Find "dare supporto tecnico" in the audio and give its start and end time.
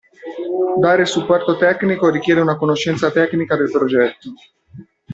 0.79-2.09